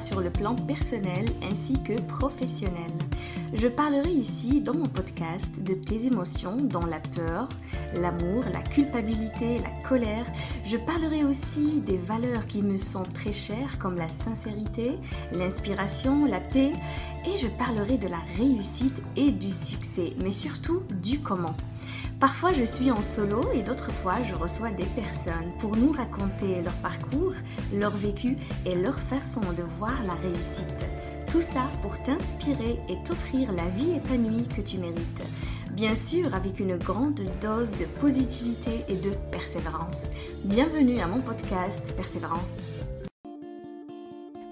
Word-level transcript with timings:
sur 0.00 0.20
le 0.20 0.30
plan 0.30 0.54
personnel 0.54 1.26
ainsi 1.42 1.74
que 1.82 2.00
professionnel. 2.00 2.90
Je 3.56 3.68
parlerai 3.68 4.10
ici 4.10 4.60
dans 4.60 4.74
mon 4.74 4.88
podcast 4.88 5.62
de 5.62 5.74
tes 5.74 6.06
émotions 6.06 6.56
dont 6.56 6.84
la 6.84 6.98
peur, 6.98 7.48
l'amour, 8.00 8.42
la 8.52 8.60
culpabilité, 8.60 9.58
la 9.58 9.88
colère. 9.88 10.26
Je 10.64 10.76
parlerai 10.76 11.22
aussi 11.22 11.80
des 11.80 11.96
valeurs 11.96 12.46
qui 12.46 12.64
me 12.64 12.76
sont 12.78 13.04
très 13.04 13.32
chères 13.32 13.78
comme 13.78 13.94
la 13.94 14.08
sincérité, 14.08 14.96
l'inspiration, 15.32 16.26
la 16.26 16.40
paix 16.40 16.72
et 17.26 17.36
je 17.36 17.46
parlerai 17.46 17.96
de 17.96 18.08
la 18.08 18.18
réussite 18.36 19.04
et 19.14 19.30
du 19.30 19.52
succès, 19.52 20.14
mais 20.20 20.32
surtout 20.32 20.82
du 21.00 21.20
comment. 21.20 21.54
Parfois 22.18 22.52
je 22.52 22.64
suis 22.64 22.90
en 22.90 23.02
solo 23.02 23.40
et 23.52 23.62
d'autres 23.62 23.92
fois 23.92 24.16
je 24.28 24.34
reçois 24.34 24.70
des 24.70 24.86
personnes 24.96 25.52
pour 25.60 25.76
nous 25.76 25.92
raconter 25.92 26.60
leur 26.60 26.74
parcours, 26.74 27.34
leur 27.72 27.92
vécu 27.92 28.36
et 28.66 28.74
leur 28.74 28.98
façon 28.98 29.42
de 29.56 29.62
voir 29.78 29.94
la 30.04 30.14
réussite. 30.14 30.86
Tout 31.34 31.42
ça 31.42 31.64
pour 31.82 32.00
t'inspirer 32.00 32.78
et 32.88 33.02
t'offrir 33.02 33.50
la 33.50 33.66
vie 33.70 33.90
épanouie 33.96 34.46
que 34.46 34.60
tu 34.60 34.78
mérites. 34.78 35.24
Bien 35.72 35.96
sûr 35.96 36.32
avec 36.32 36.60
une 36.60 36.76
grande 36.76 37.20
dose 37.40 37.72
de 37.72 37.86
positivité 37.98 38.84
et 38.86 38.94
de 38.94 39.10
persévérance. 39.32 40.04
Bienvenue 40.44 41.00
à 41.00 41.08
mon 41.08 41.20
podcast 41.20 41.92
Persévérance. 41.96 42.84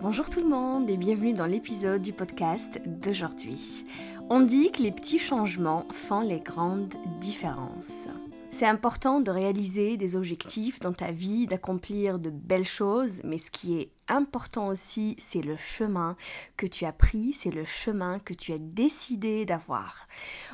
Bonjour 0.03 0.29
tout 0.29 0.41
le 0.41 0.49
monde 0.49 0.91
et 0.91 0.97
bienvenue 0.97 1.35
dans 1.35 1.47
l'épisode 1.47 2.03
du 2.03 2.13
podcast 2.13 2.83
d'aujourd'hui. 2.85 3.87
On 4.29 4.41
dit 4.41 4.73
que 4.73 4.83
les 4.83 4.91
petits 4.91 5.21
changements 5.21 5.87
font 5.93 6.23
les 6.23 6.41
grandes 6.41 6.95
différences. 7.21 8.09
C'est 8.51 8.67
important 8.67 9.21
de 9.21 9.31
réaliser 9.31 9.97
des 9.97 10.17
objectifs 10.17 10.81
dans 10.81 10.93
ta 10.93 11.13
vie, 11.13 11.47
d'accomplir 11.47 12.19
de 12.19 12.31
belles 12.31 12.67
choses, 12.67 13.21
mais 13.23 13.39
ce 13.39 13.53
qui 13.53 13.79
est 13.79 13.93
important 14.09 14.69
aussi, 14.69 15.17
c'est 15.19 15.43
le 15.43 15.57
chemin 15.57 16.17
que 16.57 16.67
tu 16.67 16.85
as 16.85 16.93
pris, 16.93 17.33
c'est 17.33 17.51
le 17.51 17.65
chemin 17.65 18.19
que 18.19 18.35
tu 18.35 18.53
as 18.53 18.59
décidé 18.59 19.45
d'avoir. 19.45 20.07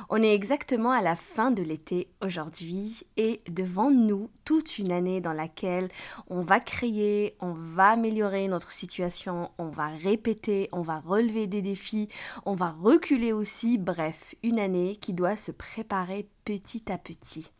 On 0.09 0.21
est 0.21 0.33
exactement 0.33 0.91
à 0.91 1.01
la 1.01 1.15
fin 1.15 1.51
de 1.51 1.63
l'été 1.63 2.09
aujourd'hui 2.21 3.03
et 3.17 3.41
devant 3.49 3.91
nous 3.91 4.29
toute 4.45 4.77
une 4.77 4.91
année 4.91 5.21
dans 5.21 5.33
laquelle 5.33 5.89
on 6.27 6.41
va 6.41 6.59
créer, 6.59 7.35
on 7.39 7.53
va 7.53 7.89
améliorer 7.89 8.47
notre 8.47 8.71
situation, 8.71 9.51
on 9.57 9.69
va 9.69 9.87
répéter, 9.87 10.69
on 10.71 10.81
va 10.81 10.99
relever 10.99 11.47
des 11.47 11.61
défis, 11.61 12.09
on 12.45 12.55
va 12.55 12.71
reculer 12.71 13.33
aussi, 13.33 13.77
bref, 13.77 14.35
une 14.43 14.59
année 14.59 14.95
qui 14.95 15.13
doit 15.13 15.37
se 15.37 15.51
préparer 15.51 16.27
petit 16.45 16.91
à 16.91 16.97
petit. 16.97 17.51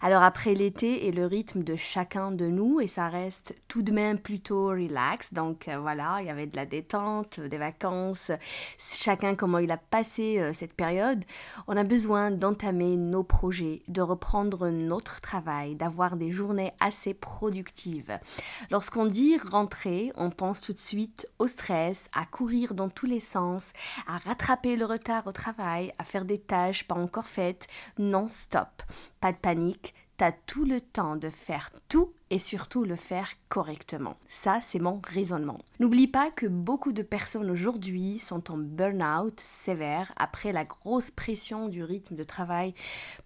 Alors 0.00 0.22
après 0.22 0.54
l'été 0.54 1.06
et 1.06 1.12
le 1.12 1.26
rythme 1.26 1.62
de 1.62 1.76
chacun 1.76 2.32
de 2.32 2.46
nous, 2.46 2.80
et 2.80 2.88
ça 2.88 3.10
reste 3.10 3.54
tout 3.68 3.82
de 3.82 3.92
même 3.92 4.18
plutôt 4.18 4.68
relax, 4.68 5.21
donc 5.32 5.68
euh, 5.68 5.78
voilà, 5.78 6.18
il 6.20 6.26
y 6.26 6.30
avait 6.30 6.46
de 6.46 6.56
la 6.56 6.66
détente, 6.66 7.40
des 7.40 7.58
vacances, 7.58 8.32
chacun 8.78 9.34
comment 9.34 9.58
il 9.58 9.70
a 9.70 9.76
passé 9.76 10.38
euh, 10.38 10.52
cette 10.52 10.74
période. 10.74 11.24
On 11.66 11.76
a 11.76 11.84
besoin 11.84 12.30
d'entamer 12.30 12.96
nos 12.96 13.22
projets, 13.22 13.82
de 13.88 14.00
reprendre 14.00 14.68
notre 14.70 15.20
travail, 15.20 15.74
d'avoir 15.76 16.16
des 16.16 16.32
journées 16.32 16.72
assez 16.80 17.14
productives. 17.14 18.18
Lorsqu'on 18.70 19.06
dit 19.06 19.36
rentrer, 19.38 20.12
on 20.16 20.30
pense 20.30 20.60
tout 20.60 20.72
de 20.72 20.80
suite 20.80 21.28
au 21.38 21.46
stress, 21.46 22.08
à 22.14 22.26
courir 22.26 22.74
dans 22.74 22.88
tous 22.88 23.06
les 23.06 23.20
sens, 23.20 23.72
à 24.06 24.18
rattraper 24.18 24.76
le 24.76 24.84
retard 24.84 25.26
au 25.26 25.32
travail, 25.32 25.92
à 25.98 26.04
faire 26.04 26.24
des 26.24 26.38
tâches 26.38 26.86
pas 26.88 26.94
encore 26.94 27.26
faites, 27.26 27.68
non-stop. 27.98 28.82
Pas 29.20 29.32
de 29.32 29.36
panique, 29.36 29.94
t'as 30.16 30.32
tout 30.32 30.64
le 30.64 30.80
temps 30.80 31.16
de 31.16 31.30
faire 31.30 31.70
tout 31.88 32.12
et 32.32 32.38
surtout 32.38 32.84
le 32.84 32.96
faire 32.96 33.28
correctement. 33.50 34.16
Ça, 34.26 34.60
c'est 34.62 34.78
mon 34.78 35.02
raisonnement. 35.06 35.58
N'oublie 35.80 36.06
pas 36.06 36.30
que 36.30 36.46
beaucoup 36.46 36.92
de 36.92 37.02
personnes 37.02 37.50
aujourd'hui 37.50 38.18
sont 38.18 38.50
en 38.50 38.56
burn-out 38.56 39.38
sévère 39.38 40.10
après 40.16 40.50
la 40.50 40.64
grosse 40.64 41.10
pression 41.10 41.68
du 41.68 41.84
rythme 41.84 42.16
de 42.16 42.24
travail 42.24 42.72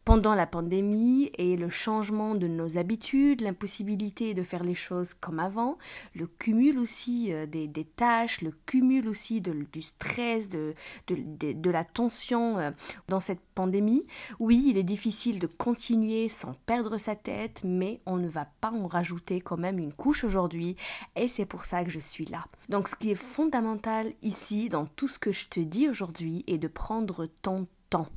pendant 0.05 0.34
la 0.34 0.49
pandémie 0.49 1.31
et 1.39 1.55
le 1.55 1.71
changement 1.71 2.34
de 2.34 2.49
nos 2.49 2.78
habitudes, 2.78 3.43
l'impossibilité 3.43 4.34
de 4.34 4.43
faire 4.43 4.65
les 4.65 4.75
choses 4.75 5.15
comme 5.15 5.39
avant, 5.39 5.78
le 6.16 6.27
cumul 6.27 6.77
aussi 6.77 7.33
euh, 7.33 7.47
des, 7.47 7.69
tâches, 7.84 8.41
le 8.41 8.53
cumul 8.66 9.06
aussi 9.06 9.41
du 9.41 9.83
stress, 9.83 10.49
de, 10.49 10.75
de, 11.06 11.53
de 11.53 11.71
la 11.71 11.84
tension 11.84 12.59
euh, 12.59 12.72
dans 13.06 13.21
cette 13.21 13.41
pandémie. 13.55 14.05
Oui, 14.41 14.65
il 14.66 14.78
est 14.78 14.83
difficile 14.83 15.39
de 15.39 15.47
continuer 15.47 16.28
sans 16.28 16.55
perdre 16.66 16.99
sa 16.99 17.15
tête, 17.15 17.61
mais 17.62 18.00
on 18.05 18.16
ne 18.16 18.28
va 18.28 18.49
pas 18.61 18.72
en 18.72 18.96
rajouter 18.97 19.41
quand 19.41 19.59
même 19.59 19.79
une 19.79 19.93
couche 19.93 20.25
aujourd'hui 20.25 20.77
et 21.17 21.29
c'est 21.29 21.47
pour 21.47 21.65
ça 21.65 21.84
que 21.84 21.91
je 21.91 21.99
suis 21.99 22.25
là. 22.25 22.45
Donc 22.69 22.89
ce 22.89 22.97
qui 22.97 23.11
est 23.11 23.15
fondamental 23.15 24.12
ici 24.23 24.69
dans 24.69 24.87
tout 24.87 25.09
ce 25.09 25.19
que 25.19 25.33
je 25.33 25.49
te 25.49 25.61
dis 25.61 25.89
aujourd'hui 25.89 26.45
est 26.47 26.59
de 26.59 26.69
prendre 26.69 27.27
ton 27.43 27.67
temps. 27.91 28.09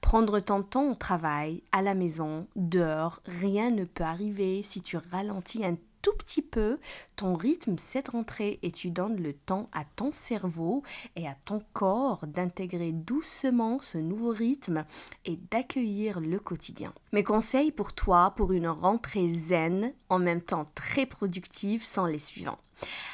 Prendre 0.00 0.40
ton 0.40 0.62
temps 0.62 0.92
au 0.92 0.94
travail, 0.94 1.62
à 1.72 1.82
la 1.82 1.94
maison, 1.94 2.46
dehors, 2.56 3.20
rien 3.26 3.70
ne 3.70 3.84
peut 3.84 4.04
arriver 4.04 4.62
si 4.62 4.80
tu 4.80 4.96
ralentis 4.96 5.64
un 5.64 5.76
tout 6.02 6.12
petit 6.18 6.42
peu 6.42 6.78
ton 7.16 7.34
rythme 7.34 7.76
cette 7.78 8.08
rentrée 8.08 8.58
et 8.62 8.70
tu 8.70 8.90
donnes 8.90 9.22
le 9.22 9.32
temps 9.32 9.68
à 9.72 9.84
ton 9.96 10.12
cerveau 10.12 10.82
et 11.16 11.26
à 11.26 11.36
ton 11.44 11.62
corps 11.72 12.26
d'intégrer 12.26 12.92
doucement 12.92 13.78
ce 13.82 13.98
nouveau 13.98 14.30
rythme 14.30 14.84
et 15.24 15.38
d'accueillir 15.50 16.20
le 16.20 16.38
quotidien. 16.38 16.92
Mes 17.12 17.24
conseils 17.24 17.72
pour 17.72 17.92
toi 17.92 18.32
pour 18.36 18.52
une 18.52 18.68
rentrée 18.68 19.28
zen 19.28 19.92
en 20.08 20.18
même 20.18 20.42
temps 20.42 20.66
très 20.74 21.06
productive 21.06 21.84
sont 21.84 22.06
les 22.06 22.18
suivants. 22.18 22.58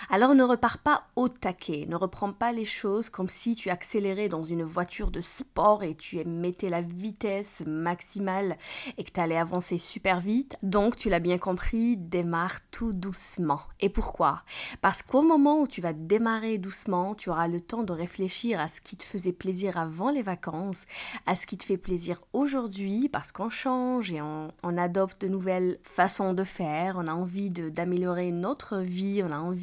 Alors 0.09 0.35
ne 0.35 0.45
repars 0.45 0.79
pas 0.79 1.09
au 1.17 1.29
taquet, 1.29 1.87
ne 1.89 1.97
reprends 1.97 2.33
pas 2.33 2.53
les 2.53 2.65
choses 2.65 3.11
comme 3.11 3.29
si 3.29 3.57
tu 3.57 3.71
accélérais 3.71 4.29
dans 4.29 4.43
une 4.43 4.63
voiture 4.63 5.11
de 5.11 5.21
sport 5.21 5.83
et 5.83 5.95
tu 5.97 6.25
mettais 6.25 6.69
la 6.69 6.81
vitesse 6.81 7.63
maximale 7.67 8.57
et 8.99 9.05
que 9.05 9.11
tu 9.11 9.21
allais 9.21 9.37
avancer 9.37 9.79
super 9.79 10.21
vite. 10.21 10.57
Donc 10.63 10.97
tu 10.97 11.09
l'as 11.09 11.19
bien 11.19 11.39
compris, 11.39 11.97
démarre 11.97 12.61
tout 12.71 12.93
doucement. 12.93 13.61
Et 13.81 13.89
pourquoi? 13.89 14.43
Parce 14.81 15.03
qu'au 15.03 15.23
moment 15.23 15.61
où 15.61 15.67
tu 15.67 15.81
vas 15.81 15.93
démarrer 15.93 16.59
doucement, 16.59 17.15
tu 17.15 17.31
auras 17.31 17.49
le 17.49 17.61
temps 17.61 17.83
de 17.83 17.93
réfléchir 17.93 18.61
à 18.61 18.69
ce 18.69 18.81
qui 18.81 18.97
te 18.97 19.05
faisait 19.05 19.33
plaisir 19.33 19.77
avant 19.77 20.11
les 20.11 20.23
vacances, 20.23 20.85
à 21.27 21.35
ce 21.35 21.47
qui 21.47 21.59
te 21.59 21.65
fait 21.65 21.77
plaisir 21.77 22.21
aujourd'hui, 22.33 23.09
parce 23.09 23.33
qu'on 23.33 23.51
change 23.51 24.13
et 24.13 24.23
on, 24.23 24.53
on, 24.63 24.77
adopte 24.79 25.23
de 25.23 25.29
nouvelles 25.29 25.79
façons 25.83 26.35
de 26.35 26.45
faire, 26.45 26.97
on 26.99 27.09
a 27.09 27.15
envie 27.15 27.51
d'améliorer 27.51 28.31
notre 28.31 28.79
vie, 28.79 29.23
on 29.25 29.33
a 29.33 29.39
envie 29.39 29.56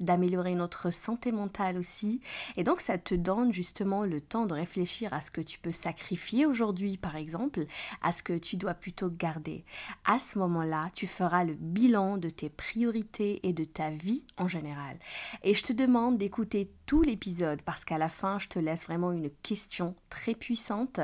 d'améliorer 0.00 0.54
notre 0.54 0.90
santé 0.90 1.32
mentale 1.32 1.76
aussi. 1.76 2.20
Et 2.56 2.64
donc 2.64 2.80
ça 2.80 2.98
te 2.98 3.14
donne 3.14 3.52
justement 3.52 4.04
le 4.04 4.20
temps 4.20 4.46
de 4.46 4.54
réfléchir 4.54 5.12
à 5.12 5.20
ce 5.20 5.30
que 5.30 5.40
tu 5.40 5.58
peux 5.58 5.72
sacrifier 5.72 6.46
aujourd'hui 6.46 6.96
par 6.96 7.16
exemple, 7.16 7.66
à 8.02 8.12
ce 8.12 8.22
que 8.22 8.36
tu 8.36 8.56
dois 8.56 8.74
plutôt 8.74 9.10
garder. 9.10 9.64
À 10.04 10.18
ce 10.18 10.38
moment-là, 10.38 10.90
tu 10.94 11.06
feras 11.06 11.44
le 11.44 11.54
bilan 11.54 12.16
de 12.16 12.30
tes 12.30 12.48
priorités 12.48 13.46
et 13.46 13.52
de 13.52 13.64
ta 13.64 13.90
vie 13.90 14.24
en 14.36 14.48
général. 14.48 14.96
Et 15.42 15.54
je 15.54 15.62
te 15.62 15.72
demande 15.72 16.18
d'écouter 16.18 16.70
tout 16.86 17.02
l'épisode 17.02 17.62
parce 17.62 17.84
qu'à 17.84 17.98
la 17.98 18.08
fin, 18.08 18.38
je 18.38 18.48
te 18.48 18.58
laisse 18.58 18.84
vraiment 18.84 19.12
une 19.12 19.30
question 19.42 19.94
très 20.10 20.34
puissante 20.34 21.00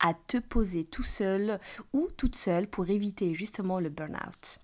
à 0.00 0.14
te 0.14 0.38
poser 0.38 0.84
tout 0.84 1.02
seul 1.02 1.58
ou 1.92 2.08
toute 2.16 2.36
seule 2.36 2.66
pour 2.66 2.88
éviter 2.88 3.34
justement 3.34 3.80
le 3.80 3.88
burn-out. 3.88 4.60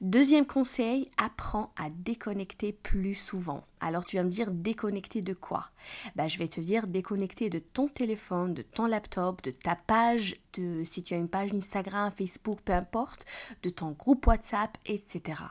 Deuxième 0.00 0.46
conseil, 0.46 1.10
apprends 1.16 1.72
à 1.76 1.90
déconnecter 1.90 2.72
plus 2.72 3.16
souvent. 3.16 3.64
Alors 3.80 4.04
tu 4.04 4.14
vas 4.14 4.22
me 4.22 4.30
dire 4.30 4.52
déconnecter 4.52 5.22
de 5.22 5.34
quoi? 5.34 5.70
Bah, 6.14 6.28
Je 6.28 6.38
vais 6.38 6.46
te 6.46 6.60
dire 6.60 6.86
déconnecter 6.86 7.50
de 7.50 7.58
ton 7.58 7.88
téléphone, 7.88 8.54
de 8.54 8.62
ton 8.62 8.86
laptop, 8.86 9.42
de 9.42 9.50
ta 9.50 9.74
page, 9.74 10.36
si 10.84 11.02
tu 11.02 11.14
as 11.14 11.16
une 11.16 11.28
page 11.28 11.52
Instagram, 11.52 12.12
Facebook, 12.16 12.60
peu 12.64 12.74
importe, 12.74 13.26
de 13.64 13.70
ton 13.70 13.90
groupe 13.90 14.24
WhatsApp, 14.28 14.78
etc. 14.86 15.42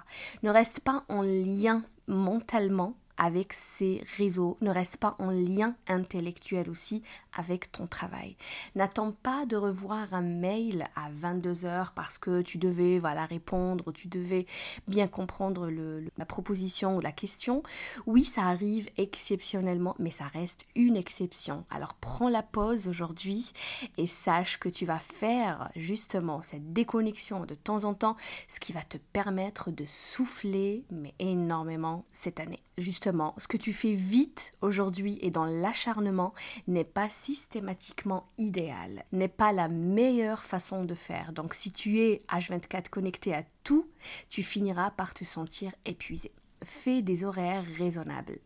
Ne 0.44 0.50
reste 0.50 0.80
pas 0.80 1.04
en 1.10 1.24
lien 1.24 1.84
mentalement 2.08 2.96
avec 3.18 3.54
ces 3.54 4.04
réseaux, 4.18 4.58
ne 4.62 4.70
reste 4.70 4.98
pas 4.98 5.16
en 5.20 5.30
lien 5.30 5.76
intellectuel 5.88 6.70
aussi 6.70 7.04
avec 7.36 7.72
ton 7.72 7.88
travail. 7.88 8.36
N'attends 8.76 9.12
pas 9.12 9.46
de 9.46 9.56
revoir 9.56 10.14
un 10.14 10.22
mail 10.22 10.88
à 10.96 11.10
22h 11.12 11.94
parce 11.96 12.18
que 12.18 12.42
tu 12.42 12.58
devais 12.58 13.00
voilà, 13.00 13.26
répondre, 13.26 13.92
tu 13.92 14.08
devais 14.08 14.46
bien 14.88 15.08
comprendre 15.08 15.70
la 16.18 16.26
proposition 16.26 16.98
ou 16.98 17.02
la 17.02 17.12
question. 17.12 17.64
Oui, 18.06 18.24
ça 18.24 18.44
arrive 18.44 18.90
exceptionnellement, 18.98 19.96
mais 20.00 20.12
ça 20.12 20.26
reste 20.26 20.66
une 20.76 20.98
exception. 20.98 21.66
Alors 21.70 21.94
prends 21.96 22.30
la 22.30 22.44
pause 22.44 22.88
aujourd'hui 22.88 23.52
et 23.98 24.08
sache 24.08 24.60
que 24.60 24.70
tu 24.70 24.86
vas 24.86 25.00
faire 25.00 25.70
justement 25.76 26.42
cette 26.42 26.74
déconnexion 26.74 27.46
de 27.46 27.56
temps 27.56 27.84
en 27.84 27.94
temps, 27.94 28.18
ce 28.48 28.60
qui 28.60 28.74
va 28.74 28.84
te 28.84 28.98
permettre 28.98 29.72
de 29.72 29.86
souffler, 29.86 30.84
mais 30.92 31.14
énormément 31.20 32.06
cette 32.14 32.40
année. 32.40 32.67
Justement, 32.78 33.34
ce 33.40 33.48
que 33.48 33.58
tu 33.58 33.74
fais 33.74 33.96
vite 33.96 34.52
aujourd'hui 34.62 35.18
et 35.24 35.32
dans 35.32 35.46
l'acharnement 35.46 36.36
n'est 36.68 36.84
pas 36.84 37.10
systématiquement 37.10 38.24
idéal, 38.38 39.04
n'est 39.12 39.28
pas 39.28 39.52
la 39.52 39.68
meilleure 39.68 40.44
façon 40.44 40.86
de 40.86 40.94
faire. 40.94 41.34
Donc 41.34 41.56
si 41.56 41.72
tu 41.72 42.00
es 42.00 42.22
H24 42.30 42.90
connecté 42.90 43.34
à 43.34 43.44
tout, 43.64 43.90
tu 44.30 44.44
finiras 44.44 44.92
par 44.92 45.16
te 45.16 45.24
sentir 45.24 45.72
épuisé. 45.86 46.32
fais 46.64 47.02
des 47.02 47.24
horaires 47.24 47.66
raisonnables. 47.78 48.40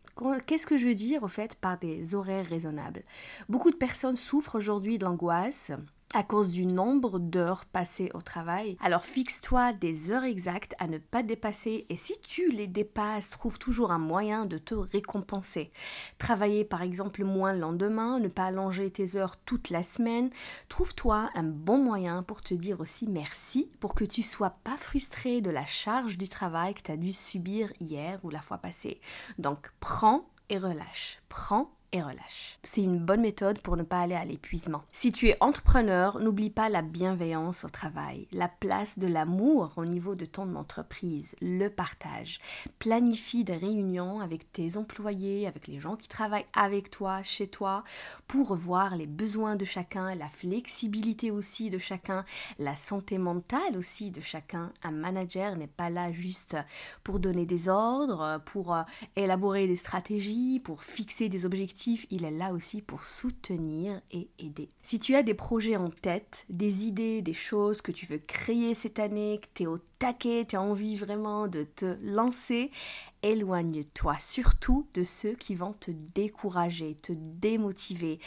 Qu'est-ce 0.46 0.66
que 0.66 0.76
je 0.78 0.86
veux 0.86 0.94
dire 0.94 1.22
au 1.22 1.28
fait 1.28 1.54
par 1.54 1.78
des 1.78 2.14
horaires 2.14 2.46
raisonnables? 2.46 3.02
Beaucoup 3.50 3.70
de 3.70 3.76
personnes 3.76 4.16
souffrent 4.16 4.56
aujourd'hui 4.56 4.96
de 4.96 5.04
l'angoisse 5.04 5.72
à 6.14 6.22
cause 6.22 6.50
du 6.50 6.66
nombre 6.66 7.18
d'heures 7.18 7.64
passées 7.64 8.10
au 8.14 8.20
travail. 8.20 8.76
Alors 8.80 9.04
fixe-toi 9.04 9.72
des 9.72 10.10
heures 10.10 10.24
exactes 10.24 10.74
à 10.78 10.86
ne 10.86 10.98
pas 10.98 11.22
dépasser 11.22 11.86
et 11.88 11.96
si 11.96 12.14
tu 12.20 12.50
les 12.50 12.66
dépasses, 12.66 13.30
trouve 13.30 13.58
toujours 13.58 13.92
un 13.92 13.98
moyen 13.98 14.46
de 14.46 14.58
te 14.58 14.74
récompenser. 14.74 15.72
Travailler 16.18 16.64
par 16.64 16.82
exemple 16.82 17.24
moins 17.24 17.52
le 17.52 17.60
lendemain, 17.60 18.18
ne 18.18 18.28
pas 18.28 18.46
allonger 18.46 18.90
tes 18.90 19.16
heures 19.16 19.36
toute 19.38 19.70
la 19.70 19.82
semaine, 19.82 20.30
trouve-toi 20.68 21.30
un 21.34 21.44
bon 21.44 21.78
moyen 21.78 22.22
pour 22.22 22.42
te 22.42 22.54
dire 22.54 22.80
aussi 22.80 23.06
merci, 23.06 23.70
pour 23.80 23.94
que 23.94 24.04
tu 24.04 24.22
sois 24.22 24.56
pas 24.64 24.76
frustré 24.76 25.40
de 25.40 25.50
la 25.50 25.66
charge 25.66 26.18
du 26.18 26.28
travail 26.28 26.74
que 26.74 26.82
tu 26.82 26.92
as 26.92 26.96
dû 26.96 27.12
subir 27.12 27.72
hier 27.80 28.20
ou 28.22 28.30
la 28.30 28.42
fois 28.42 28.58
passée. 28.58 29.00
Donc 29.38 29.72
prends 29.80 30.28
et 30.48 30.58
relâche. 30.58 31.20
Prends 31.28 31.70
et 31.92 32.02
relâche. 32.02 32.58
C'est 32.64 32.82
une 32.82 32.98
bonne 32.98 33.20
méthode 33.20 33.58
pour 33.60 33.76
ne 33.76 33.82
pas 33.82 34.00
aller 34.00 34.14
à 34.14 34.24
l'épuisement. 34.24 34.82
Si 34.92 35.12
tu 35.12 35.28
es 35.28 35.36
entrepreneur, 35.40 36.18
n'oublie 36.18 36.48
pas 36.48 36.68
la 36.68 36.80
bienveillance 36.80 37.64
au 37.64 37.68
travail, 37.68 38.26
la 38.32 38.48
place 38.48 38.98
de 38.98 39.06
l'amour 39.06 39.72
au 39.76 39.84
niveau 39.84 40.14
de 40.14 40.24
ton 40.24 40.54
entreprise, 40.54 41.36
le 41.40 41.68
partage. 41.68 42.40
Planifie 42.78 43.44
des 43.44 43.56
réunions 43.56 44.20
avec 44.20 44.52
tes 44.52 44.76
employés, 44.76 45.46
avec 45.46 45.66
les 45.66 45.80
gens 45.80 45.96
qui 45.96 46.08
travaillent 46.08 46.46
avec 46.54 46.90
toi, 46.90 47.22
chez 47.22 47.46
toi, 47.46 47.84
pour 48.26 48.54
voir 48.54 48.96
les 48.96 49.06
besoins 49.06 49.56
de 49.56 49.64
chacun, 49.64 50.14
la 50.14 50.28
flexibilité 50.28 51.30
aussi 51.30 51.68
de 51.68 51.78
chacun, 51.78 52.24
la 52.58 52.74
santé 52.74 53.18
mentale 53.18 53.76
aussi 53.76 54.10
de 54.10 54.22
chacun. 54.22 54.72
Un 54.82 54.92
manager 54.92 55.56
n'est 55.56 55.66
pas 55.66 55.90
là 55.90 56.10
juste 56.10 56.56
pour 57.04 57.18
donner 57.18 57.44
des 57.44 57.68
ordres, 57.68 58.40
pour 58.46 58.74
euh, 58.74 58.82
élaborer 59.16 59.66
des 59.66 59.76
stratégies, 59.76 60.60
pour 60.60 60.82
fixer 60.84 61.28
des 61.28 61.44
objectifs 61.44 61.81
il 61.86 62.24
est 62.24 62.30
là 62.30 62.52
aussi 62.52 62.82
pour 62.82 63.04
soutenir 63.04 64.00
et 64.10 64.28
aider. 64.38 64.68
Si 64.82 64.98
tu 64.98 65.14
as 65.14 65.22
des 65.22 65.34
projets 65.34 65.76
en 65.76 65.90
tête, 65.90 66.44
des 66.48 66.86
idées, 66.86 67.22
des 67.22 67.34
choses 67.34 67.82
que 67.82 67.92
tu 67.92 68.06
veux 68.06 68.18
créer 68.18 68.74
cette 68.74 68.98
année, 68.98 69.40
que 69.42 69.48
tu 69.54 69.62
es 69.64 69.66
au 69.66 69.78
taquet, 69.98 70.44
tu 70.48 70.56
as 70.56 70.62
envie 70.62 70.96
vraiment 70.96 71.48
de 71.48 71.64
te 71.64 71.96
lancer, 72.02 72.70
éloigne-toi 73.22 74.16
surtout 74.18 74.86
de 74.94 75.04
ceux 75.04 75.34
qui 75.34 75.54
vont 75.54 75.72
te 75.72 75.90
décourager, 75.90 76.94
te 76.94 77.12
démotiver 77.12 78.18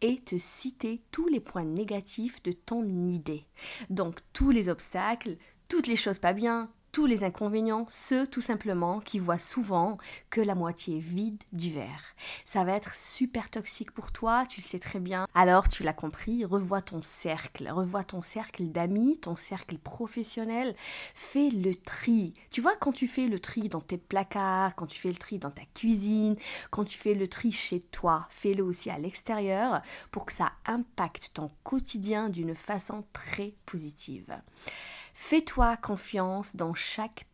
et 0.00 0.16
te 0.18 0.38
citer 0.38 1.02
tous 1.10 1.28
les 1.28 1.40
points 1.40 1.64
négatifs 1.64 2.42
de 2.42 2.52
ton 2.52 2.84
idée. 3.08 3.44
Donc 3.90 4.20
tous 4.32 4.50
les 4.50 4.68
obstacles, 4.68 5.36
toutes 5.68 5.86
les 5.86 5.96
choses 5.96 6.18
pas 6.18 6.32
bien, 6.32 6.70
tous 6.94 7.06
les 7.06 7.24
inconvénients, 7.24 7.86
ceux 7.88 8.24
tout 8.24 8.40
simplement 8.40 9.00
qui 9.00 9.18
voient 9.18 9.36
souvent 9.36 9.98
que 10.30 10.40
la 10.40 10.54
moitié 10.54 11.00
vide 11.00 11.42
du 11.52 11.72
verre. 11.72 12.14
Ça 12.44 12.62
va 12.62 12.70
être 12.74 12.94
super 12.94 13.50
toxique 13.50 13.90
pour 13.90 14.12
toi, 14.12 14.46
tu 14.48 14.60
le 14.60 14.64
sais 14.64 14.78
très 14.78 15.00
bien. 15.00 15.26
Alors 15.34 15.68
tu 15.68 15.82
l'as 15.82 15.92
compris, 15.92 16.44
revois 16.44 16.82
ton 16.82 17.02
cercle, 17.02 17.68
revois 17.68 18.04
ton 18.04 18.22
cercle 18.22 18.68
d'amis, 18.68 19.18
ton 19.18 19.34
cercle 19.34 19.76
professionnel, 19.76 20.76
fais 21.16 21.50
le 21.50 21.74
tri. 21.74 22.32
Tu 22.52 22.60
vois 22.60 22.76
quand 22.76 22.92
tu 22.92 23.08
fais 23.08 23.26
le 23.26 23.40
tri 23.40 23.68
dans 23.68 23.80
tes 23.80 23.98
placards, 23.98 24.76
quand 24.76 24.86
tu 24.86 25.00
fais 25.00 25.08
le 25.08 25.16
tri 25.16 25.40
dans 25.40 25.50
ta 25.50 25.64
cuisine, 25.74 26.36
quand 26.70 26.84
tu 26.84 26.96
fais 26.96 27.14
le 27.14 27.26
tri 27.26 27.50
chez 27.50 27.80
toi, 27.80 28.28
fais-le 28.30 28.62
aussi 28.62 28.88
à 28.88 28.98
l'extérieur 28.98 29.82
pour 30.12 30.26
que 30.26 30.32
ça 30.32 30.52
impacte 30.64 31.32
ton 31.34 31.50
quotidien 31.64 32.28
d'une 32.28 32.54
façon 32.54 33.02
très 33.12 33.52
positive. 33.66 34.32
Fais-toi 35.16 35.76
confiance 35.76 36.56
dans 36.56 36.74
chaque 36.74 37.26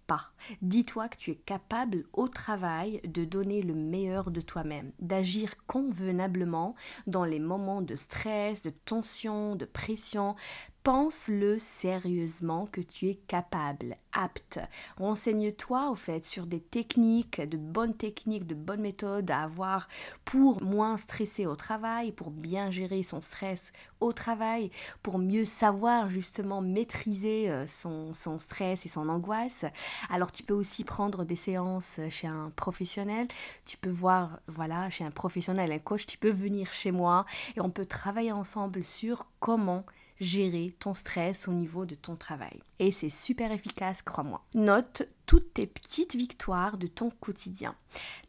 Dis-toi 0.62 1.08
que 1.08 1.16
tu 1.16 1.30
es 1.30 1.36
capable 1.36 2.04
au 2.12 2.28
travail 2.28 3.00
de 3.04 3.24
donner 3.24 3.62
le 3.62 3.74
meilleur 3.74 4.30
de 4.30 4.40
toi-même, 4.40 4.92
d'agir 4.98 5.54
convenablement 5.66 6.74
dans 7.06 7.24
les 7.24 7.38
moments 7.38 7.82
de 7.82 7.94
stress, 7.94 8.62
de 8.62 8.70
tension, 8.70 9.54
de 9.56 9.64
pression, 9.64 10.34
pense-le 10.82 11.58
sérieusement 11.58 12.66
que 12.66 12.80
tu 12.80 13.08
es 13.08 13.14
capable, 13.14 13.96
apte. 14.12 14.60
Renseigne-toi 14.96 15.90
au 15.90 15.94
fait 15.94 16.24
sur 16.24 16.46
des 16.46 16.60
techniques, 16.60 17.40
de 17.40 17.58
bonnes 17.58 17.94
techniques, 17.94 18.46
de 18.46 18.54
bonnes 18.54 18.80
méthodes 18.80 19.30
à 19.30 19.42
avoir 19.42 19.88
pour 20.24 20.62
moins 20.62 20.96
stresser 20.96 21.46
au 21.46 21.54
travail, 21.54 22.12
pour 22.12 22.30
bien 22.30 22.70
gérer 22.70 23.02
son 23.02 23.20
stress 23.20 23.72
au 24.00 24.12
travail, 24.12 24.70
pour 25.02 25.18
mieux 25.18 25.44
savoir 25.44 26.08
justement 26.08 26.62
maîtriser 26.62 27.50
euh, 27.50 27.66
son 27.68 28.38
stress 28.38 28.86
et 28.86 28.88
son 28.88 29.08
angoisse. 29.10 29.66
Alors 30.08 30.32
tu 30.32 30.42
peux 30.42 30.54
aussi 30.54 30.84
prendre 30.84 31.24
des 31.24 31.36
séances 31.36 32.00
chez 32.10 32.26
un 32.26 32.50
professionnel, 32.50 33.28
tu 33.64 33.76
peux 33.76 33.90
voir, 33.90 34.40
voilà, 34.46 34.90
chez 34.90 35.04
un 35.04 35.10
professionnel, 35.10 35.72
un 35.72 35.78
coach, 35.78 36.06
tu 36.06 36.18
peux 36.18 36.30
venir 36.30 36.72
chez 36.72 36.90
moi 36.90 37.26
et 37.56 37.60
on 37.60 37.70
peut 37.70 37.86
travailler 37.86 38.32
ensemble 38.32 38.84
sur 38.84 39.26
comment 39.40 39.84
gérer 40.20 40.74
ton 40.78 40.94
stress 40.94 41.48
au 41.48 41.52
niveau 41.52 41.86
de 41.86 41.94
ton 41.94 42.14
travail. 42.14 42.60
Et 42.78 42.92
c'est 42.92 43.10
super 43.10 43.52
efficace, 43.52 44.02
crois-moi. 44.02 44.42
Note 44.54 45.08
toutes 45.26 45.54
tes 45.54 45.66
petites 45.66 46.14
victoires 46.14 46.76
de 46.76 46.86
ton 46.86 47.10
quotidien. 47.10 47.74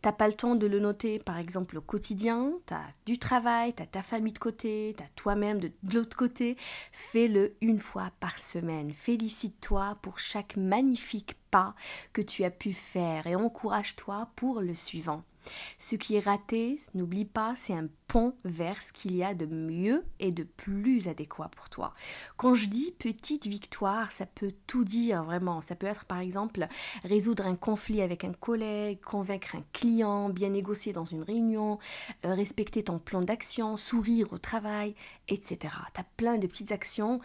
T'as 0.01 0.11
pas 0.11 0.27
le 0.27 0.33
temps 0.33 0.55
de 0.55 0.67
le 0.67 0.79
noter, 0.79 1.19
par 1.19 1.37
exemple, 1.37 1.77
au 1.77 1.81
quotidien, 1.81 2.53
t'as 2.65 2.85
du 3.05 3.19
travail, 3.19 3.73
t'as 3.73 3.85
ta 3.85 4.01
famille 4.01 4.33
de 4.33 4.39
côté, 4.39 4.95
t'as 4.97 5.07
toi-même 5.15 5.59
de, 5.59 5.71
de 5.83 5.95
l'autre 5.95 6.17
côté. 6.17 6.57
Fais-le 6.91 7.55
une 7.61 7.79
fois 7.79 8.09
par 8.19 8.39
semaine. 8.39 8.93
Félicite-toi 8.93 9.97
pour 10.01 10.19
chaque 10.19 10.55
magnifique 10.55 11.35
que 12.13 12.21
tu 12.21 12.43
as 12.43 12.51
pu 12.51 12.73
faire 12.73 13.27
et 13.27 13.35
encourage-toi 13.35 14.29
pour 14.35 14.61
le 14.61 14.75
suivant. 14.75 15.23
Ce 15.79 15.95
qui 15.95 16.15
est 16.15 16.19
raté, 16.19 16.79
n'oublie 16.93 17.25
pas, 17.25 17.53
c'est 17.55 17.73
un 17.73 17.87
pont 18.07 18.35
vers 18.45 18.79
ce 18.81 18.93
qu'il 18.93 19.15
y 19.15 19.23
a 19.23 19.33
de 19.33 19.47
mieux 19.47 20.03
et 20.19 20.31
de 20.31 20.43
plus 20.43 21.07
adéquat 21.07 21.49
pour 21.55 21.69
toi. 21.69 21.93
Quand 22.37 22.53
je 22.53 22.67
dis 22.67 22.93
petite 22.99 23.47
victoire, 23.47 24.11
ça 24.11 24.27
peut 24.27 24.53
tout 24.67 24.83
dire 24.83 25.23
vraiment. 25.23 25.61
Ça 25.61 25.75
peut 25.75 25.87
être 25.87 26.05
par 26.05 26.19
exemple 26.19 26.67
résoudre 27.03 27.47
un 27.47 27.55
conflit 27.55 28.03
avec 28.03 28.23
un 28.23 28.33
collègue, 28.33 29.01
convaincre 29.01 29.55
un 29.55 29.63
client, 29.73 30.29
bien 30.29 30.49
négocier 30.49 30.93
dans 30.93 31.05
une 31.05 31.23
réunion, 31.23 31.79
euh, 32.25 32.35
respecter 32.35 32.83
ton 32.83 32.99
plan 32.99 33.23
d'action, 33.23 33.77
sourire 33.77 34.31
au 34.33 34.37
travail, 34.37 34.93
etc. 35.27 35.73
Tu 35.93 36.01
as 36.01 36.05
plein 36.17 36.37
de 36.37 36.47
petites 36.47 36.71
actions 36.71 37.19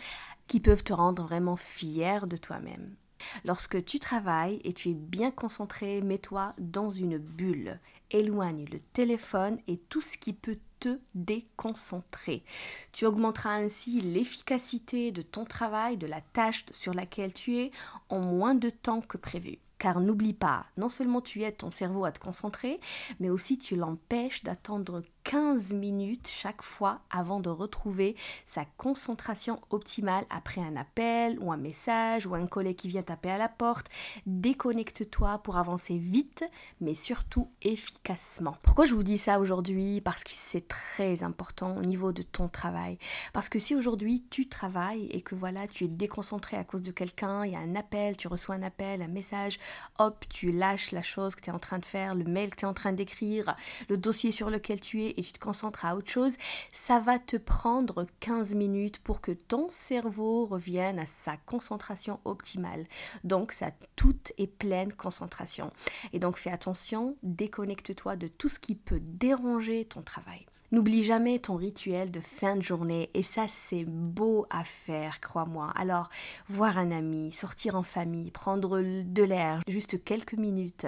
qui 0.46 0.60
peuvent 0.60 0.84
te 0.84 0.94
rendre 0.94 1.24
vraiment 1.24 1.56
fier 1.56 2.26
de 2.26 2.36
toi-même. 2.38 2.96
Lorsque 3.44 3.84
tu 3.84 3.98
travailles 3.98 4.60
et 4.64 4.72
tu 4.72 4.90
es 4.90 4.94
bien 4.94 5.30
concentré, 5.30 6.00
mets-toi 6.02 6.54
dans 6.58 6.90
une 6.90 7.18
bulle. 7.18 7.78
Éloigne 8.10 8.66
le 8.70 8.80
téléphone 8.92 9.58
et 9.68 9.78
tout 9.78 10.00
ce 10.00 10.16
qui 10.16 10.32
peut 10.32 10.58
te 10.80 10.98
déconcentrer. 11.14 12.44
Tu 12.92 13.06
augmenteras 13.06 13.54
ainsi 13.54 14.00
l'efficacité 14.00 15.12
de 15.12 15.22
ton 15.22 15.44
travail, 15.44 15.96
de 15.96 16.06
la 16.06 16.20
tâche 16.20 16.66
sur 16.70 16.94
laquelle 16.94 17.32
tu 17.32 17.56
es, 17.56 17.70
en 18.08 18.20
moins 18.20 18.54
de 18.54 18.70
temps 18.70 19.00
que 19.00 19.16
prévu. 19.16 19.58
Car 19.78 20.00
n'oublie 20.00 20.32
pas, 20.32 20.66
non 20.78 20.88
seulement 20.88 21.20
tu 21.20 21.42
aides 21.42 21.58
ton 21.58 21.70
cerveau 21.70 22.06
à 22.06 22.12
te 22.12 22.18
concentrer, 22.18 22.80
mais 23.20 23.28
aussi 23.28 23.58
tu 23.58 23.76
l'empêches 23.76 24.42
d'attendre 24.42 25.02
15 25.26 25.72
minutes 25.72 26.28
chaque 26.28 26.62
fois 26.62 27.00
avant 27.10 27.40
de 27.40 27.50
retrouver 27.50 28.14
sa 28.44 28.64
concentration 28.76 29.60
optimale 29.70 30.24
après 30.30 30.60
un 30.60 30.76
appel 30.76 31.36
ou 31.40 31.50
un 31.50 31.56
message 31.56 32.28
ou 32.28 32.36
un 32.36 32.46
collègue 32.46 32.76
qui 32.76 32.86
vient 32.86 33.02
taper 33.02 33.30
à 33.30 33.38
la 33.38 33.48
porte. 33.48 33.88
Déconnecte-toi 34.26 35.38
pour 35.38 35.56
avancer 35.56 35.98
vite, 35.98 36.44
mais 36.80 36.94
surtout 36.94 37.50
efficacement. 37.62 38.56
Pourquoi 38.62 38.84
je 38.84 38.94
vous 38.94 39.02
dis 39.02 39.18
ça 39.18 39.40
aujourd'hui? 39.40 40.00
Parce 40.00 40.22
que 40.22 40.30
c'est 40.32 40.68
très 40.68 41.24
important 41.24 41.76
au 41.76 41.82
niveau 41.82 42.12
de 42.12 42.22
ton 42.22 42.46
travail. 42.46 42.96
Parce 43.32 43.48
que 43.48 43.58
si 43.58 43.74
aujourd'hui 43.74 44.24
tu 44.30 44.48
travailles 44.48 45.06
et 45.06 45.22
que 45.22 45.34
voilà, 45.34 45.66
tu 45.66 45.82
es 45.82 45.88
déconcentré 45.88 46.56
à 46.56 46.62
cause 46.62 46.82
de 46.82 46.92
quelqu'un, 46.92 47.44
il 47.44 47.50
y 47.50 47.56
a 47.56 47.58
un 47.58 47.74
appel, 47.74 48.16
tu 48.16 48.28
reçois 48.28 48.54
un 48.54 48.62
appel, 48.62 49.02
un 49.02 49.08
message, 49.08 49.58
hop, 49.98 50.24
tu 50.28 50.52
lâches 50.52 50.92
la 50.92 51.02
chose 51.02 51.34
que 51.34 51.40
tu 51.40 51.50
es 51.50 51.52
en 51.52 51.58
train 51.58 51.80
de 51.80 51.84
faire, 51.84 52.14
le 52.14 52.22
mail 52.22 52.50
que 52.50 52.56
tu 52.56 52.64
es 52.64 52.68
en 52.68 52.74
train 52.74 52.92
d'écrire, 52.92 53.56
le 53.88 53.96
dossier 53.96 54.30
sur 54.30 54.50
lequel 54.50 54.78
tu 54.78 55.02
es 55.02 55.15
et 55.16 55.22
tu 55.22 55.32
te 55.32 55.38
concentres 55.38 55.84
à 55.84 55.96
autre 55.96 56.10
chose, 56.10 56.34
ça 56.72 57.00
va 57.00 57.18
te 57.18 57.36
prendre 57.36 58.06
15 58.20 58.54
minutes 58.54 58.98
pour 58.98 59.20
que 59.20 59.32
ton 59.32 59.68
cerveau 59.68 60.46
revienne 60.46 60.98
à 60.98 61.06
sa 61.06 61.36
concentration 61.36 62.20
optimale. 62.24 62.84
Donc, 63.24 63.52
ça 63.52 63.68
toute 63.96 64.32
et 64.38 64.46
pleine 64.46 64.92
concentration. 64.92 65.72
Et 66.12 66.18
donc, 66.18 66.36
fais 66.36 66.50
attention, 66.50 67.16
déconnecte-toi 67.22 68.16
de 68.16 68.28
tout 68.28 68.48
ce 68.48 68.58
qui 68.58 68.74
peut 68.74 69.00
déranger 69.00 69.84
ton 69.84 70.02
travail. 70.02 70.46
N'oublie 70.72 71.04
jamais 71.04 71.38
ton 71.38 71.54
rituel 71.54 72.10
de 72.10 72.20
fin 72.20 72.56
de 72.56 72.62
journée 72.62 73.08
et 73.14 73.22
ça 73.22 73.46
c'est 73.48 73.84
beau 73.84 74.46
à 74.50 74.64
faire, 74.64 75.20
crois-moi. 75.20 75.72
Alors, 75.76 76.08
voir 76.48 76.78
un 76.78 76.90
ami, 76.90 77.32
sortir 77.32 77.76
en 77.76 77.82
famille, 77.82 78.30
prendre 78.30 78.80
de 78.80 79.22
l'air, 79.22 79.60
juste 79.68 80.02
quelques 80.02 80.34
minutes, 80.34 80.86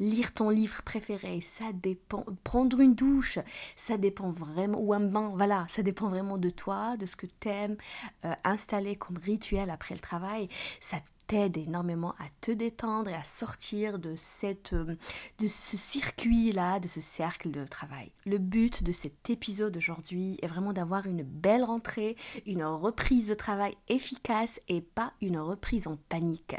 lire 0.00 0.34
ton 0.34 0.50
livre 0.50 0.82
préféré, 0.82 1.40
ça 1.40 1.66
dépend. 1.72 2.24
Prendre 2.42 2.80
une 2.80 2.94
douche, 2.94 3.38
ça 3.76 3.96
dépend 3.96 4.30
vraiment, 4.30 4.80
ou 4.80 4.92
un 4.94 5.00
bain, 5.00 5.32
voilà, 5.34 5.66
ça 5.68 5.82
dépend 5.82 6.08
vraiment 6.08 6.36
de 6.36 6.50
toi, 6.50 6.96
de 6.96 7.06
ce 7.06 7.16
que 7.16 7.26
t'aimes, 7.26 7.76
euh, 8.24 8.34
installer 8.44 8.96
comme 8.96 9.18
rituel 9.18 9.70
après 9.70 9.94
le 9.94 10.00
travail. 10.00 10.48
Ça 10.80 10.96
t'aide 11.30 11.58
énormément 11.58 12.10
à 12.18 12.24
te 12.40 12.50
détendre 12.50 13.08
et 13.08 13.14
à 13.14 13.22
sortir 13.22 14.00
de, 14.00 14.14
cette, 14.16 14.72
euh, 14.72 14.96
de 15.38 15.46
ce 15.46 15.76
circuit-là, 15.76 16.80
de 16.80 16.88
ce 16.88 17.00
cercle 17.00 17.52
de 17.52 17.64
travail. 17.64 18.10
Le 18.26 18.38
but 18.38 18.82
de 18.82 18.90
cet 18.90 19.30
épisode 19.30 19.76
aujourd'hui 19.76 20.38
est 20.42 20.48
vraiment 20.48 20.72
d'avoir 20.72 21.06
une 21.06 21.22
belle 21.22 21.62
rentrée, 21.62 22.16
une 22.46 22.64
reprise 22.64 23.28
de 23.28 23.34
travail 23.34 23.76
efficace 23.88 24.60
et 24.66 24.80
pas 24.80 25.12
une 25.22 25.38
reprise 25.38 25.86
en 25.86 25.98
panique. 26.08 26.56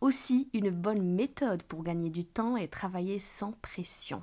Aussi 0.00 0.48
une 0.54 0.70
bonne 0.70 1.02
méthode 1.02 1.62
pour 1.64 1.82
gagner 1.82 2.08
du 2.08 2.24
temps 2.24 2.56
et 2.56 2.66
travailler 2.66 3.18
sans 3.18 3.52
pression. 3.52 4.22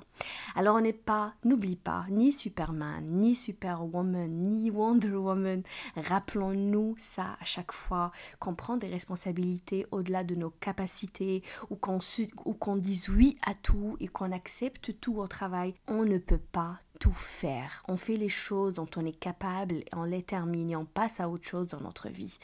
Alors 0.56 0.74
on 0.74 0.80
n'est 0.80 0.92
pas, 0.92 1.34
n'oublie 1.44 1.76
pas, 1.76 2.06
ni 2.10 2.32
Superman, 2.32 3.04
ni 3.08 3.36
Superwoman, 3.36 4.28
ni 4.28 4.68
Wonder 4.68 5.14
Woman. 5.14 5.62
Rappelons-nous 5.94 6.96
ça 6.98 7.36
à 7.40 7.44
chaque 7.44 7.70
fois 7.70 8.10
qu'on 8.40 8.56
prend 8.56 8.76
des 8.76 8.88
responsabilités 8.88 9.86
au-delà 9.92 10.24
de 10.24 10.34
nos 10.34 10.50
capacités 10.50 11.42
ou 11.70 11.76
qu'on 11.76 12.76
dise 12.76 13.08
oui 13.08 13.38
à 13.42 13.54
tout 13.54 13.96
et 14.00 14.08
qu'on 14.08 14.32
accepte 14.32 14.98
tout 15.00 15.16
au 15.16 15.26
travail. 15.28 15.74
On 15.88 16.04
ne 16.04 16.18
peut 16.18 16.38
pas 16.38 16.78
tout 16.98 17.12
faire. 17.12 17.82
On 17.88 17.96
fait 17.96 18.16
les 18.16 18.28
choses 18.28 18.74
dont 18.74 18.88
on 18.96 19.04
est 19.04 19.18
capable 19.18 19.74
et 19.74 19.84
on 19.92 20.04
les 20.04 20.22
termine 20.22 20.70
et 20.70 20.76
on 20.76 20.84
passe 20.84 21.20
à 21.20 21.28
autre 21.28 21.46
chose 21.46 21.70
dans 21.70 21.80
notre 21.80 22.08
vie. 22.08 22.38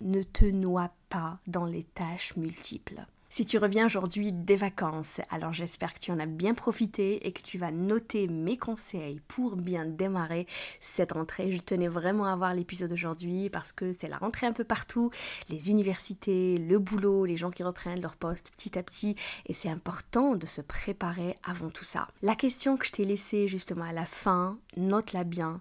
Ne 0.00 0.22
te 0.22 0.44
noie 0.44 0.90
pas 1.08 1.38
dans 1.46 1.64
les 1.64 1.84
tâches 1.84 2.36
multiples. 2.36 3.06
Si 3.36 3.44
tu 3.44 3.58
reviens 3.58 3.86
aujourd'hui 3.86 4.30
des 4.32 4.54
vacances, 4.54 5.20
alors 5.28 5.52
j'espère 5.52 5.92
que 5.92 5.98
tu 5.98 6.12
en 6.12 6.20
as 6.20 6.26
bien 6.26 6.54
profité 6.54 7.26
et 7.26 7.32
que 7.32 7.42
tu 7.42 7.58
vas 7.58 7.72
noter 7.72 8.28
mes 8.28 8.56
conseils 8.56 9.20
pour 9.26 9.56
bien 9.56 9.86
démarrer 9.86 10.46
cette 10.78 11.10
rentrée. 11.10 11.50
Je 11.50 11.58
tenais 11.58 11.88
vraiment 11.88 12.26
à 12.26 12.36
voir 12.36 12.54
l'épisode 12.54 12.90
d'aujourd'hui 12.90 13.50
parce 13.50 13.72
que 13.72 13.92
c'est 13.92 14.06
la 14.06 14.18
rentrée 14.18 14.46
un 14.46 14.52
peu 14.52 14.62
partout, 14.62 15.10
les 15.48 15.68
universités, 15.68 16.58
le 16.58 16.78
boulot, 16.78 17.24
les 17.24 17.36
gens 17.36 17.50
qui 17.50 17.64
reprennent 17.64 18.00
leur 18.00 18.14
poste 18.14 18.52
petit 18.52 18.78
à 18.78 18.84
petit 18.84 19.16
et 19.46 19.52
c'est 19.52 19.68
important 19.68 20.36
de 20.36 20.46
se 20.46 20.60
préparer 20.60 21.34
avant 21.42 21.70
tout 21.70 21.84
ça. 21.84 22.06
La 22.22 22.36
question 22.36 22.76
que 22.76 22.86
je 22.86 22.92
t'ai 22.92 23.04
laissée 23.04 23.48
justement 23.48 23.86
à 23.86 23.92
la 23.92 24.06
fin, 24.06 24.58
note-la 24.76 25.24
bien 25.24 25.60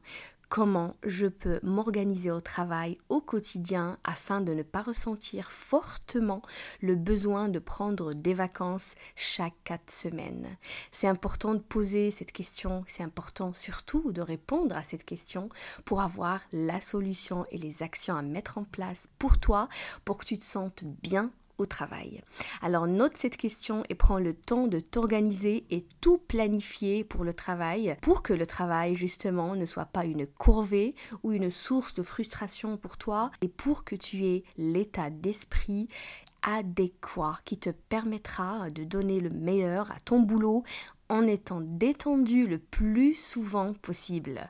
comment 0.53 0.95
je 1.03 1.25
peux 1.25 1.59
m'organiser 1.63 2.29
au 2.29 2.39
travail 2.39 2.99
au 3.09 3.21
quotidien 3.21 3.97
afin 4.03 4.39
de 4.39 4.53
ne 4.53 4.61
pas 4.61 4.83
ressentir 4.83 5.49
fortement 5.49 6.43
le 6.79 6.93
besoin 6.95 7.49
de 7.49 7.57
prendre 7.57 8.13
des 8.13 8.35
vacances 8.35 8.93
chaque 9.15 9.55
quatre 9.63 9.91
semaines. 9.91 10.55
C'est 10.91 11.07
important 11.07 11.55
de 11.55 11.59
poser 11.59 12.11
cette 12.11 12.31
question, 12.31 12.85
c'est 12.87 13.01
important 13.01 13.51
surtout 13.51 14.11
de 14.11 14.21
répondre 14.21 14.77
à 14.77 14.83
cette 14.83 15.05
question 15.05 15.49
pour 15.85 16.01
avoir 16.01 16.41
la 16.51 16.81
solution 16.81 17.47
et 17.49 17.57
les 17.57 17.81
actions 17.81 18.15
à 18.15 18.21
mettre 18.21 18.59
en 18.59 18.63
place 18.63 19.07
pour 19.17 19.39
toi, 19.39 19.69
pour 20.05 20.19
que 20.19 20.25
tu 20.25 20.37
te 20.37 20.43
sentes 20.43 20.83
bien 20.83 21.31
au 21.57 21.65
travail. 21.65 22.21
Alors 22.61 22.87
note 22.87 23.17
cette 23.17 23.37
question 23.37 23.83
et 23.89 23.95
prends 23.95 24.19
le 24.19 24.33
temps 24.33 24.67
de 24.67 24.79
t'organiser 24.79 25.65
et 25.69 25.85
tout 26.01 26.17
planifier 26.17 27.03
pour 27.03 27.23
le 27.23 27.33
travail, 27.33 27.95
pour 28.01 28.23
que 28.23 28.33
le 28.33 28.45
travail 28.45 28.95
justement 28.95 29.55
ne 29.55 29.65
soit 29.65 29.85
pas 29.85 30.05
une 30.05 30.25
courvée 30.25 30.95
ou 31.23 31.31
une 31.31 31.49
source 31.49 31.93
de 31.93 32.03
frustration 32.03 32.77
pour 32.77 32.97
toi 32.97 33.31
et 33.41 33.47
pour 33.47 33.83
que 33.83 33.95
tu 33.95 34.25
aies 34.25 34.43
l'état 34.57 35.09
d'esprit 35.09 35.87
adéquat 36.41 37.39
qui 37.45 37.57
te 37.57 37.69
permettra 37.69 38.67
de 38.69 38.83
donner 38.83 39.19
le 39.19 39.29
meilleur 39.29 39.91
à 39.91 39.99
ton 40.03 40.19
boulot 40.19 40.63
en 41.09 41.25
étant 41.27 41.61
détendu 41.61 42.47
le 42.47 42.59
plus 42.59 43.13
souvent 43.13 43.73
possible 43.73 44.49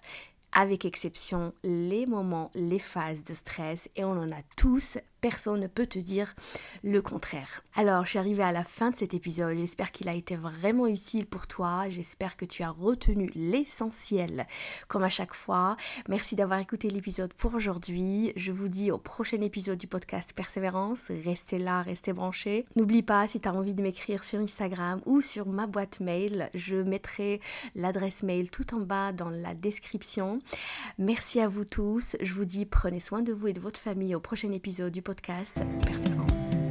avec 0.53 0.85
exception 0.85 1.53
les 1.63 2.05
moments, 2.05 2.51
les 2.53 2.79
phases 2.79 3.23
de 3.23 3.33
stress, 3.33 3.89
et 3.95 4.03
on 4.03 4.11
en 4.11 4.31
a 4.31 4.41
tous 4.55 4.97
personne 5.23 5.61
ne 5.61 5.67
peut 5.67 5.87
te 5.87 5.99
dire 5.99 6.35
le 6.83 7.01
contraire. 7.01 7.63
Alors, 7.75 8.03
je 8.03 8.09
suis 8.09 8.19
arrivée 8.19 8.43
à 8.43 8.51
la 8.51 8.65
fin 8.65 8.91
de 8.91 8.95
cet 8.97 9.13
épisode. 9.13 9.57
J'espère 9.57 9.93
qu'il 9.93 10.09
a 10.09 10.13
été 10.13 10.35
vraiment 10.35 10.85
utile 10.85 11.27
pour 11.27 11.47
toi. 11.47 11.87
J'espère 11.87 12.35
que 12.35 12.43
tu 12.43 12.61
as 12.61 12.69
retenu 12.69 13.31
l'essentiel, 13.33 14.45
comme 14.89 15.03
à 15.03 15.09
chaque 15.09 15.33
fois. 15.33 15.77
Merci 16.09 16.35
d'avoir 16.35 16.59
écouté 16.59 16.89
l'épisode 16.89 17.33
pour 17.35 17.53
aujourd'hui. 17.53 18.33
Je 18.35 18.51
vous 18.51 18.67
dis 18.67 18.91
au 18.91 18.97
prochain 18.97 19.39
épisode 19.39 19.77
du 19.77 19.87
podcast 19.87 20.33
Persévérance. 20.35 21.03
Restez 21.23 21.57
là, 21.57 21.83
restez 21.83 22.11
branchés. 22.11 22.65
N'oublie 22.75 23.01
pas, 23.01 23.25
si 23.29 23.39
tu 23.39 23.47
as 23.47 23.53
envie 23.53 23.75
de 23.75 23.81
m'écrire 23.81 24.25
sur 24.25 24.41
Instagram 24.41 24.99
ou 25.05 25.21
sur 25.21 25.47
ma 25.47 25.67
boîte 25.67 26.01
mail, 26.01 26.49
je 26.53 26.75
mettrai 26.75 27.39
l'adresse 27.75 28.23
mail 28.23 28.51
tout 28.51 28.75
en 28.75 28.81
bas 28.81 29.13
dans 29.13 29.29
la 29.29 29.53
description. 29.53 30.39
Merci 30.97 31.39
à 31.39 31.47
vous 31.47 31.63
tous. 31.63 32.17
Je 32.19 32.33
vous 32.33 32.43
dis 32.43 32.65
prenez 32.65 32.99
soin 32.99 33.21
de 33.21 33.31
vous 33.31 33.47
et 33.47 33.53
de 33.53 33.61
votre 33.61 33.79
famille 33.79 34.15
au 34.15 34.19
prochain 34.19 34.51
épisode 34.51 34.91
du 34.91 35.01
podcast 35.01 35.12
podcast 35.13 35.63
Persévérance. 35.85 36.62